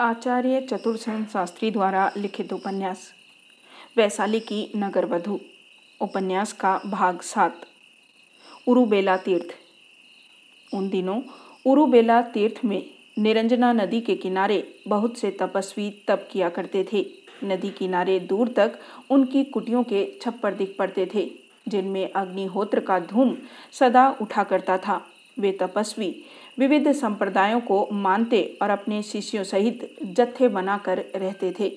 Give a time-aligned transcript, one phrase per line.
[0.00, 3.00] आचार्य चतुर्सेन शास्त्री द्वारा लिखित उपन्यास,
[3.96, 5.38] वैशाली की नगर वधु
[6.00, 7.60] उपन्यास का भाग सात,
[8.66, 9.54] उरुबेला तीर्थ।
[10.74, 11.20] उन दिनों
[11.66, 12.82] उरुबेला तीर्थ में
[13.18, 17.06] निरंजना नदी के किनारे बहुत से तपस्वी तप किया करते थे।
[17.44, 18.78] नदी किनारे दूर तक
[19.10, 21.30] उनकी कुटियों के छप्पर दिख पड़ते थे,
[21.68, 23.36] जिनमें अग्निहोत्र का धूम
[23.72, 25.00] सदा उठा करता था।
[25.40, 26.14] वे तपस्वी।
[26.58, 31.72] विविध संप्रदायों को मानते और अपने शिष्यों सहित जत्थे बनाकर रहते थे।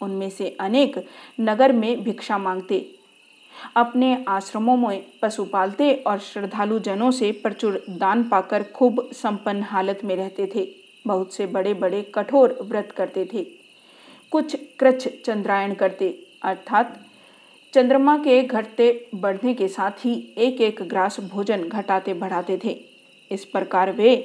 [0.00, 1.04] उनमें से अनेक
[1.40, 2.84] नगर में भिक्षा मांगते।
[3.76, 10.00] अपने आश्रमों में पशु पालते और श्रद्धालु जनों से प्रचुर दान पाकर खूब संपन्न हालत
[10.04, 10.68] में रहते थे।
[11.06, 13.46] बहुत से बड़े बड़े कठोर व्रत करते थे।
[14.32, 16.08] कुछ कृच चंद्रायण करते,
[16.42, 17.00] अर्थात
[17.72, 22.95] चंद्रमा के घटते बढ़ने के साथ ही एक एक ग्रास भोजन घटाते बढ़ाते थे।
[23.30, 24.16] इस प्रकार वे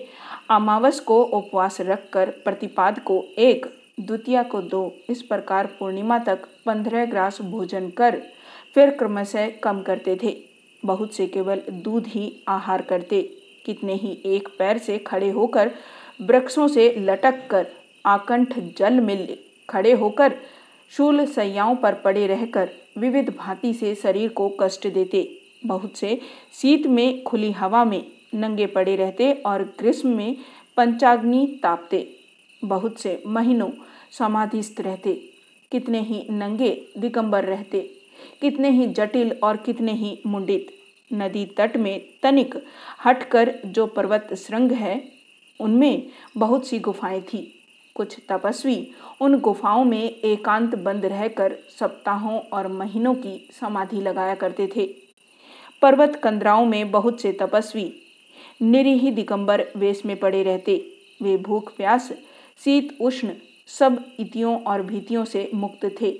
[0.49, 3.65] अमावस को उपवास रखकर प्रतिपाद को एक,
[3.99, 8.21] द्वितीय को दो, इस प्रकार पूर्णिमा तक पंद्रह ग्रास भोजन कर
[8.75, 10.35] फिर क्रमशः कम करते थे।
[10.83, 13.21] बहुत से केवल दूध ही आहार करते,
[13.65, 15.71] कितने ही एक पैर से खड़े होकर
[16.21, 17.67] वृक्षों से लटक कर
[18.05, 19.27] आकंठ जल मिल
[19.69, 20.35] खड़े होकर
[20.91, 25.27] शूल सैयाओं पर पड़े रहकर विविध भांति से शरीर को कष्ट देते।
[25.65, 26.19] बहुत से
[26.53, 30.37] शीत में खुली हवा में नंगे पड़े रहते और ग्रीष्म में
[30.77, 32.17] पंचाग्नि तापते।
[32.65, 33.69] बहुत से महीनों
[34.11, 35.13] समाधिस्थ रहते।
[35.71, 37.79] कितने ही नंगे दिगंबर रहते,
[38.41, 40.67] कितने ही जटिल और कितने ही मुंडित।
[41.13, 42.55] नदी तट में तनिक
[43.05, 45.11] हटकर जो पर्वत श्रृंग है,
[45.59, 46.07] उनमें
[46.37, 47.57] बहुत सी गुफाएँ थी।
[47.95, 54.69] कुछ तपस्वी उन गुफाओं में एकांत बंद रहकर सप्ताहों और महीनों की समाधि लगाया करते
[54.75, 54.85] थे।
[55.81, 58.00] पर्वत कंदराओं में बहुत से तपस्वी
[58.61, 60.75] निरीह दिगंबर वेश में पड़े रहते।
[61.21, 62.11] वे भूख, प्यास,
[62.63, 63.33] शीत, उष्ण
[63.67, 66.11] सब इतियों और भीतियों से मुक्त थे।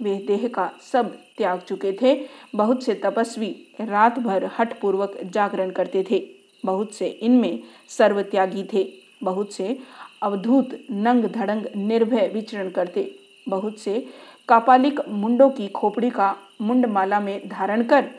[0.00, 6.04] वे देह का सब त्याग चुके थे। बहुत से तपस्वी रात भर हठपूर्वक जागरण करते
[6.10, 6.26] थे।
[6.64, 8.86] बहुत से इनमें सर्वत्यागी थे।
[9.22, 9.78] बहुत से
[10.22, 13.14] अवधूत, नंग धड़ंग, निर्भय विचरण करते।
[13.48, 14.06] बहुत से
[14.48, 18.10] कापालिक मुंडों की खोपड़ी का मुंडमाला में धारण कर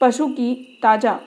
[0.00, 1.20] पशु की ताज़ा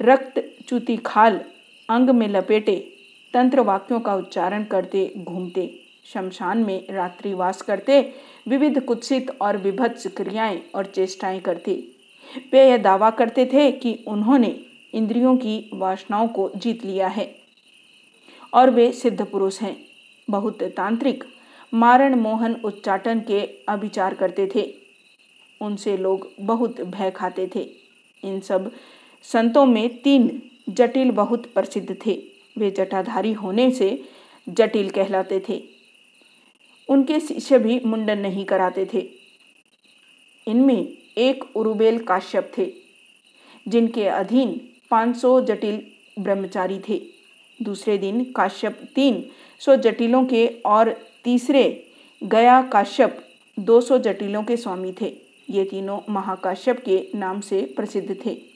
[0.00, 1.40] रक्त चूती खाल,
[1.88, 2.92] अंग में लपेटे
[3.34, 8.12] तंत्र वाक्यों का उच्चारण करते, घूमते। शमशान में रात्रिवास करते,
[8.48, 11.88] विविध कुत्सित और विभत्स क्रियाएँ और चेष्टाएँ करते।
[12.52, 14.60] वे यह दावा करते थे कि उन्होंने
[14.94, 17.34] इंद्रियों की वासनाओं को जीत लिया है
[18.54, 19.76] और वे सिद्ध पुरुष हैं।
[20.30, 21.24] बहुत तांत्रिक,
[21.74, 24.74] मारण मोहन उच्चाटन के अभिचार करते थे।
[25.60, 27.68] उनसे लोग बहुत भय खाते थे।
[28.24, 28.72] इन सब
[29.22, 32.22] संतों में तीन जटिल बहुत प्रसिद्ध थे।
[32.58, 34.04] वे जटाधारी होने से
[34.48, 35.62] जटिल कहलाते थे।
[36.88, 39.08] उनके शिष्य भी मुंडन नहीं कराते थे।
[40.46, 42.72] इनमें एक उरुबेल काश्यप थे,
[43.68, 45.82] जिनके अधीन 500 जटिल
[46.18, 47.00] ब्रह्मचारी थे।
[47.62, 49.24] दूसरे दिन काश्यप तीन
[49.60, 50.90] सौ जटिलों के और
[51.24, 53.18] तीसरे गया काश्यप
[53.58, 55.14] 200 जटिलों के स्वामी थे।
[55.50, 58.51] ये तीनों महाकाश्यप के नाम से प्रसिद्ध थे।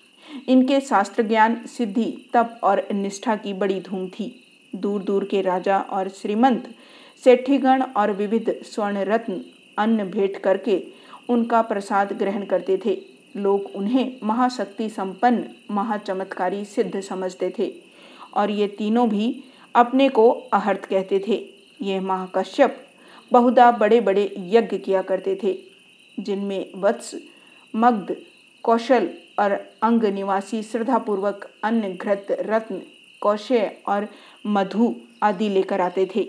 [0.48, 4.34] इनके शास्त्र ज्ञान सिद्धि, तप और निष्ठा की बड़ी धूम थी।
[4.72, 6.68] दूर दूर के राजा और श्रीमंत,
[7.24, 9.40] सेठीगण और विविध स्वर्ण रत्न
[9.78, 10.82] अन्न भेंट करके
[11.28, 12.96] उनका प्रसाद ग्रहण करते थे।
[13.36, 17.72] लोग उन्हें महाशक्ति संपन्न, महाचमत्कारी सिद्ध समझते थे
[18.34, 19.44] और ये तीनों भी
[19.74, 21.34] अपने को अहर्त कहते थे।
[21.82, 22.76] ये महाकश्यप
[23.32, 25.56] बहुधा बड़े बड़े यज्ञ किया करते थे,
[26.18, 27.14] जिनमें वत्स,
[27.74, 28.16] मग्ध
[28.66, 32.80] कौशल और अंग निवासी, श्रद्धापूर्वक अन्य घृत, रत्न,
[33.20, 34.08] कौशय और
[34.46, 36.26] मधु आदि लेकर आते थे।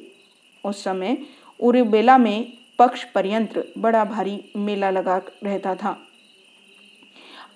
[0.64, 1.18] उस समय
[1.60, 5.98] उरुबेला में पक्ष पर्यंत्र बड़ा भारी मेला लगा रहता था।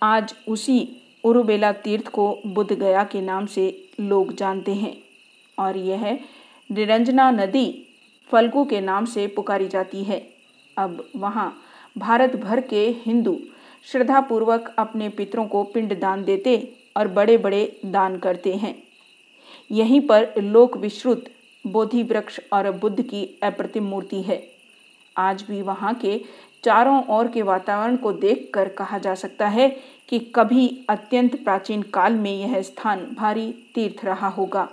[0.03, 0.79] आज उसी
[1.23, 3.65] उरुबेला तीर्थ को बुद्ध गया के नाम से
[3.99, 4.95] लोग जानते हैं
[5.57, 6.19] और यह
[6.69, 7.67] निरंजना नदी
[8.29, 10.19] फल्गु के नाम से पुकारी जाती है।
[10.77, 11.53] अब वहाँ
[11.97, 13.39] भारत भर के हिंदू
[13.87, 18.83] श्रद्धापूर्वक अपने पितरों को पिंड दान देते और बड़े बड़े दान करते हैं।
[19.71, 21.25] यहीं पर लोक विश्रुत
[21.67, 24.41] बोधि वृक्ष और बुद्ध की अप्रतिम मूर्ति है।
[25.17, 26.21] आज भी वहाँ के
[26.63, 29.69] चारों ओर के वातावरण को देखकर कहा जा सकता है
[30.09, 34.69] कि कभी अत्यंत प्राचीन काल में यह स्थान भारी तीर्थ रहा होगा।